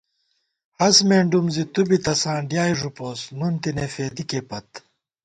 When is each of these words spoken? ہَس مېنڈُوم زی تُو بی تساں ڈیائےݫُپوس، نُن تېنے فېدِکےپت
ہَس 0.79 0.97
مېنڈُوم 1.09 1.45
زی 1.53 1.63
تُو 1.73 1.81
بی 1.89 1.97
تساں 2.05 2.37
ڈیائےݫُپوس، 2.49 3.21
نُن 3.37 3.53
تېنے 3.61 3.85
فېدِکےپت 3.93 4.69